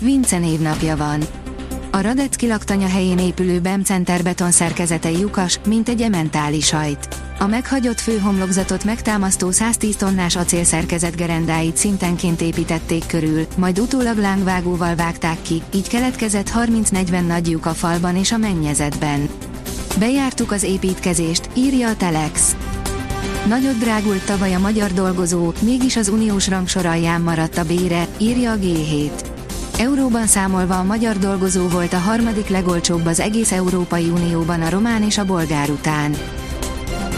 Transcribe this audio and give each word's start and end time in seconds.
Vince 0.00 0.38
névnapja 0.38 0.96
van. 0.96 1.20
A 1.90 2.00
Radecki 2.00 2.46
laktanya 2.46 2.88
helyén 2.88 3.18
épülő 3.18 3.60
BEM 3.60 3.82
Center 3.82 4.22
beton 4.22 4.50
szerkezete 4.50 5.10
lyukas, 5.10 5.60
mint 5.66 5.88
egy 5.88 6.00
ementális 6.00 6.66
sajt. 6.66 7.08
A 7.38 7.46
meghagyott 7.46 8.00
főhomlokzatot 8.00 8.84
megtámasztó 8.84 9.50
110 9.50 9.96
tonnás 9.96 10.36
acélszerkezet 10.36 11.16
gerendáit 11.16 11.76
szintenként 11.76 12.40
építették 12.40 13.06
körül, 13.06 13.46
majd 13.56 13.78
utólag 13.78 14.18
lángvágóval 14.18 14.94
vágták 14.94 15.42
ki, 15.42 15.62
így 15.74 15.88
keletkezett 15.88 16.50
30-40 16.50 17.26
nagy 17.26 17.50
lyuk 17.50 17.66
a 17.66 17.74
falban 17.74 18.16
és 18.16 18.32
a 18.32 18.36
mennyezetben. 18.36 19.28
Bejártuk 19.98 20.52
az 20.52 20.62
építkezést, 20.62 21.48
írja 21.54 21.88
a 21.88 21.96
Telex. 21.96 22.56
Nagyot 23.46 23.78
drágult 23.78 24.24
tavaly 24.24 24.54
a 24.54 24.58
magyar 24.58 24.92
dolgozó, 24.92 25.52
mégis 25.60 25.96
az 25.96 26.08
uniós 26.08 26.48
rangsor 26.48 26.86
alján 26.86 27.20
maradt 27.20 27.58
a 27.58 27.64
bére, 27.64 28.06
írja 28.18 28.52
a 28.52 28.56
G7. 28.56 29.37
Euróban 29.78 30.26
számolva 30.26 30.78
a 30.78 30.82
magyar 30.82 31.18
dolgozó 31.18 31.68
volt 31.68 31.92
a 31.92 31.98
harmadik 31.98 32.48
legolcsóbb 32.48 33.06
az 33.06 33.20
egész 33.20 33.52
Európai 33.52 34.08
Unióban 34.08 34.62
a 34.62 34.70
román 34.70 35.02
és 35.02 35.18
a 35.18 35.24
bolgár 35.24 35.70
után. 35.70 36.16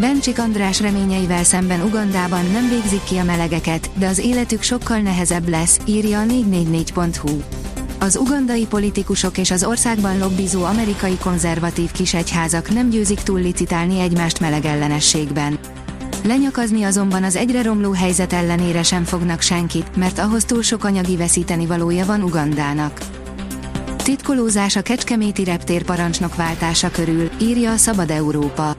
Bencsik 0.00 0.38
András 0.38 0.80
reményeivel 0.80 1.44
szemben 1.44 1.82
Ugandában 1.82 2.44
nem 2.44 2.68
végzik 2.68 3.04
ki 3.04 3.16
a 3.16 3.24
melegeket, 3.24 3.90
de 3.94 4.06
az 4.06 4.18
életük 4.18 4.62
sokkal 4.62 4.98
nehezebb 4.98 5.48
lesz, 5.48 5.78
írja 5.84 6.20
a 6.20 6.24
444.hu. 6.24 7.40
Az 7.98 8.16
ugandai 8.16 8.66
politikusok 8.66 9.38
és 9.38 9.50
az 9.50 9.64
országban 9.64 10.18
lobbizó 10.18 10.64
amerikai 10.64 11.18
konzervatív 11.18 11.90
kisegyházak 11.92 12.70
nem 12.70 12.88
győzik 12.88 13.20
túl 13.20 13.40
licitálni 13.40 14.00
egymást 14.00 14.40
melegellenességben. 14.40 15.58
Lenyakazni 16.26 16.82
azonban 16.82 17.24
az 17.24 17.36
egyre 17.36 17.62
romló 17.62 17.92
helyzet 17.92 18.32
ellenére 18.32 18.82
sem 18.82 19.04
fognak 19.04 19.40
senkit, 19.40 19.96
mert 19.96 20.18
ahhoz 20.18 20.44
túl 20.44 20.62
sok 20.62 20.84
anyagi 20.84 21.16
veszíteni 21.16 21.66
valója 21.66 22.04
van 22.06 22.22
Ugandának. 22.22 22.98
Titkolózás 23.96 24.76
a 24.76 24.82
Kecskeméti 24.82 25.44
reptér 25.44 25.82
parancsnok 25.82 26.34
váltása 26.34 26.90
körül, 26.90 27.30
írja 27.40 27.72
a 27.72 27.76
Szabad 27.76 28.10
Európa. 28.10 28.76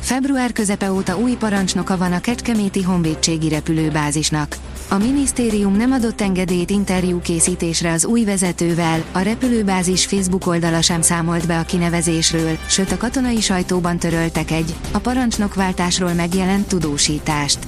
Február 0.00 0.52
közepe 0.52 0.92
óta 0.92 1.18
új 1.18 1.32
parancsnoka 1.32 1.96
van 1.96 2.12
a 2.12 2.20
Kecskeméti 2.20 2.82
Honvédségi 2.82 3.48
repülőbázisnak. 3.48 4.56
A 4.88 4.98
minisztérium 4.98 5.76
nem 5.76 5.92
adott 5.92 6.20
engedélyt 6.20 6.70
interjú 6.70 7.20
készítésre 7.20 7.92
az 7.92 8.04
új 8.04 8.24
vezetővel, 8.24 9.04
a 9.12 9.18
repülőbázis 9.18 10.06
Facebook 10.06 10.46
oldala 10.46 10.82
sem 10.82 11.02
számolt 11.02 11.46
be 11.46 11.58
a 11.58 11.62
kinevezésről, 11.62 12.58
sőt 12.68 12.92
a 12.92 12.96
katonai 12.96 13.40
sajtóban 13.40 13.98
töröltek 13.98 14.50
egy, 14.50 14.74
a 14.92 14.98
parancsnokváltásról 14.98 16.12
megjelent 16.12 16.66
tudósítást. 16.66 17.58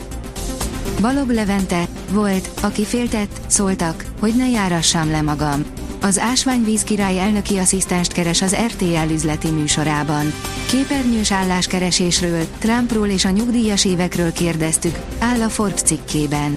Balog 1.01 1.31
Levente, 1.31 1.89
volt, 2.11 2.51
aki 2.63 2.85
féltett, 2.85 3.41
szóltak, 3.47 4.05
hogy 4.21 4.35
ne 4.37 4.49
járassam 4.49 5.11
le 5.11 5.23
magam. 5.23 5.65
Az 6.03 6.19
Ásványvíz 6.19 6.83
király 6.83 7.19
elnöki 7.19 7.57
asszisztenst 7.57 8.13
keres 8.13 8.43
az 8.43 8.57
RTL 8.67 9.13
üzleti 9.13 9.49
műsorában. 9.49 10.33
Képernyős 10.67 11.33
álláskeresésről, 11.33 12.45
Trumpról 12.59 13.09
és 13.09 13.25
a 13.25 13.31
nyugdíjas 13.31 13.85
évekről 13.85 14.33
kérdeztük, 14.33 14.99
áll 15.19 15.43
a 15.43 15.49
Forbes 15.49 15.81
cikkében. 15.81 16.57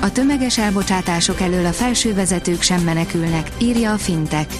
A 0.00 0.12
tömeges 0.12 0.58
elbocsátások 0.58 1.40
elől 1.40 1.66
a 1.66 1.72
felső 1.72 2.14
vezetők 2.14 2.62
sem 2.62 2.82
menekülnek, 2.82 3.50
írja 3.58 3.92
a 3.92 3.96
Fintek. 3.96 4.52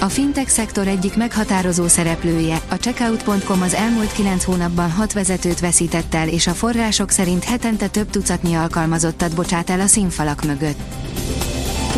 A 0.00 0.08
fintech 0.08 0.48
szektor 0.48 0.86
egyik 0.86 1.16
meghatározó 1.16 1.88
szereplője, 1.88 2.60
a 2.68 2.74
checkout.com 2.74 3.62
az 3.62 3.74
elmúlt 3.74 4.12
9 4.12 4.44
hónapban 4.44 4.90
6 4.90 5.12
vezetőt 5.12 5.60
veszített 5.60 6.14
el 6.14 6.28
és 6.28 6.46
a 6.46 6.50
források 6.50 7.10
szerint 7.10 7.44
hetente 7.44 7.88
több 7.88 8.10
tucatnyi 8.10 8.54
alkalmazottat 8.54 9.34
bocsát 9.34 9.70
el 9.70 9.80
a 9.80 9.86
színfalak 9.86 10.44
mögött. 10.44 10.80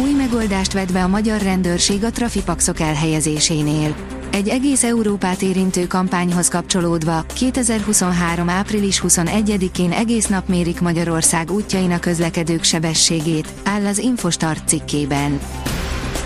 Új 0.03 0.13
megoldást 0.13 0.73
vett 0.73 0.93
be 0.93 1.03
a 1.03 1.09
magyar 1.09 1.41
rendőrség 1.41 2.05
a 2.05 2.11
trafipaxok 2.11 2.81
elhelyezésénél. 2.81 4.14
Egy 4.35 4.49
egész 4.49 4.83
Európát 4.83 5.43
érintő 5.43 5.87
kampányhoz 5.87 6.49
kapcsolódva 6.49 7.25
2023. 7.35 8.49
április 8.49 9.03
21-én 9.07 9.93
egész 9.93 10.27
nap 10.27 10.49
mérik 10.49 10.81
Magyarország 10.81 11.51
útjainak 11.51 12.01
közlekedők 12.01 12.63
sebességét, 12.63 13.49
áll 13.65 13.87
az 13.87 13.99
Infostart 13.99 14.69
cikkében. 14.69 15.41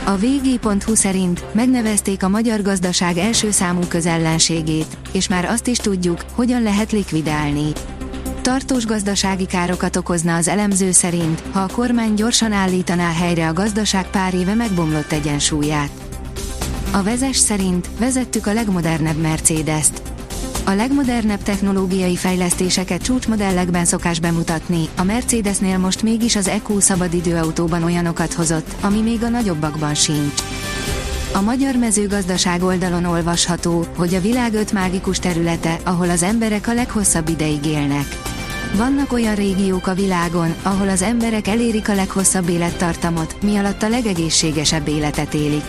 A 0.05 0.17
vg.hu 0.17 0.95
szerint 0.95 1.45
megnevezték 1.55 2.23
a 2.23 2.29
magyar 2.29 2.63
gazdaság 2.63 3.17
első 3.17 3.51
számú 3.51 3.81
közellenségét, 3.89 4.99
és 5.13 5.29
már 5.29 5.45
azt 5.45 5.67
is 5.67 5.79
tudjuk, 5.79 6.25
hogyan 6.33 6.63
lehet 6.63 6.93
likvidálni. 6.93 7.73
Tartós 8.43 8.87
gazdasági 8.87 9.47
károkat 9.47 9.97
okozna 9.97 10.37
az 10.37 10.49
elemző 10.49 10.91
szerint, 10.91 11.43
ha 11.53 11.61
a 11.61 11.73
kormány 11.73 12.15
gyorsan 12.15 12.53
állítaná 12.53 13.13
helyre 13.13 13.49
a 13.49 13.53
gazdaság 13.53 14.11
pár 14.11 14.35
éve 14.35 14.55
megbomlott 14.55 15.13
egyensúlyát. 15.13 16.08
A 16.93 17.03
vezes 17.03 17.37
szerint 17.37 17.89
vezettük 17.99 18.47
a 18.47 18.53
legmodernebb 18.53 19.17
Mercedes-t. 19.17 20.03
A 20.65 20.71
legmodernebb 20.71 21.43
technológiai 21.43 22.17
fejlesztéseket 22.17 23.03
csúcsmodellekben 23.03 23.85
szokás 23.85 24.21
bemutatni, 24.21 24.89
a 24.97 25.03
Mercedesnél 25.03 25.79
most 25.79 26.03
mégis 26.03 26.37
az 26.37 26.49
EQ 26.49 26.81
szabadidőautóban 26.81 27.83
olyanokat 27.83 28.33
hozott, 28.33 28.75
ami 28.81 29.01
még 29.01 29.23
a 29.23 29.29
nagyobbakban 29.29 29.95
sincs. 29.95 30.43
A 31.33 31.41
magyar 31.41 31.75
mezőgazdaság 31.75 32.63
oldalon 32.63 33.05
olvasható, 33.05 33.87
hogy 33.97 34.15
a 34.15 34.21
világ 34.21 34.55
öt 34.55 34.73
mágikus 34.73 35.19
területe, 35.19 35.79
ahol 35.85 36.11
az 36.11 36.23
emberek 36.23 36.69
a 36.69 36.75
leghosszabb 36.75 37.29
ideig 37.29 37.67
élnek. 37.67 38.07
Vannak 38.77 39.13
olyan 39.13 39.35
régiók 39.35 39.87
a 39.87 39.95
világon, 39.95 40.55
ahol 40.63 40.89
az 40.89 41.03
emberek 41.03 41.47
elérik 41.47 41.89
a 41.89 41.95
leghosszabb 41.95 42.49
élettartamot, 42.49 43.37
mi 43.43 43.57
alatt 43.57 43.83
a 43.83 43.89
legegészségesebb 43.89 44.89
életet 44.89 45.35
élik. 45.35 45.65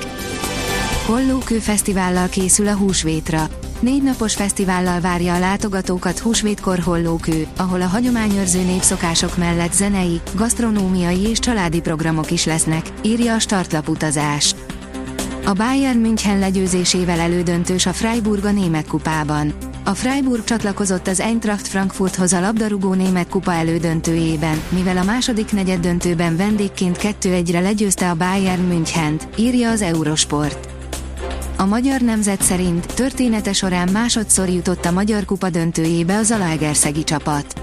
Hollókő 1.09 1.59
Fesztivállal 1.59 2.27
készül 2.27 2.67
a 2.67 2.75
húsvétra. 2.75 3.47
Négy 3.79 4.03
napos 4.03 4.35
fesztivállal 4.35 4.99
várja 4.99 5.33
a 5.35 5.39
látogatókat 5.39 6.19
húsvétkor 6.19 6.79
Hollókő, 6.79 7.47
ahol 7.57 7.81
a 7.81 7.85
hagyományőrző 7.85 8.61
népszokások 8.61 9.37
mellett 9.37 9.73
zenei, 9.73 10.21
gasztronómiai 10.35 11.19
és 11.19 11.39
családi 11.39 11.81
programok 11.81 12.31
is 12.31 12.45
lesznek, 12.45 12.91
írja 13.01 13.33
a 13.33 13.39
startlap 13.39 13.89
utazás. 13.89 14.55
A 15.45 15.53
Bayern 15.53 15.99
München 15.99 16.39
legyőzésével 16.39 17.19
elődöntős 17.19 17.85
a 17.85 17.93
Freiburg 17.93 18.45
a 18.45 18.51
német 18.51 18.87
kupában. 18.87 19.53
A 19.83 19.93
Freiburg 19.93 20.43
csatlakozott 20.43 21.07
az 21.07 21.19
Eintracht 21.19 21.67
Frankfurthoz 21.67 22.33
a 22.33 22.39
labdarúgó 22.39 22.93
német 22.93 23.29
kupa 23.29 23.53
elődöntőjében, 23.53 24.61
mivel 24.69 24.97
a 24.97 25.03
második 25.03 25.51
negyed 25.51 25.79
döntőben 25.79 26.37
vendégként 26.37 26.97
2-1-re 27.01 27.59
legyőzte 27.59 28.09
a 28.09 28.15
Bayern 28.15 28.67
Münchent, 28.67 29.27
írja 29.35 29.69
az 29.69 29.81
Eurosport. 29.81 30.68
A 31.59 31.65
magyar 31.65 32.01
nemzet 32.01 32.41
szerint 32.41 32.85
története 32.93 33.53
során 33.53 33.89
másodszor 33.91 34.49
jutott 34.49 34.85
a 34.85 34.91
Magyar 34.91 35.25
Kupa 35.25 35.49
döntőjébe 35.49 36.17
az 36.17 36.27
Zalaegerszegi 36.27 37.03
csapat. 37.03 37.61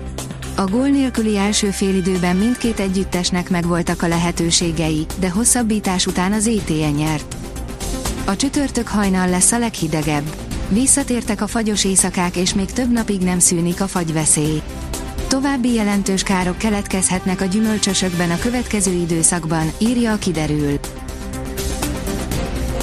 A 0.56 0.64
gól 0.64 0.88
nélküli 0.88 1.36
első 1.36 1.70
félidőben 1.70 2.36
mindkét 2.36 2.80
együttesnek 2.80 3.50
megvoltak 3.50 4.02
a 4.02 4.08
lehetőségei, 4.08 5.06
de 5.18 5.30
hosszabbítás 5.30 6.06
után 6.06 6.32
az 6.32 6.46
ETN 6.46 6.94
nyert. 6.96 7.36
A 8.24 8.36
csütörtök 8.36 8.88
hajnal 8.88 9.28
lesz 9.28 9.52
a 9.52 9.58
leghidegebb. 9.58 10.34
Visszatértek 10.68 11.40
a 11.40 11.46
fagyos 11.46 11.84
éjszakák 11.84 12.36
és 12.36 12.54
még 12.54 12.72
több 12.72 12.92
napig 12.92 13.20
nem 13.20 13.38
szűnik 13.38 13.80
a 13.80 13.86
fagyveszély. 13.86 14.62
További 15.28 15.72
jelentős 15.72 16.22
károk 16.22 16.58
keletkezhetnek 16.58 17.40
a 17.40 17.44
gyümölcsösökben 17.44 18.30
a 18.30 18.38
következő 18.38 18.92
időszakban, 18.92 19.72
írja 19.78 20.12
a 20.12 20.18
kiderül. 20.18 20.78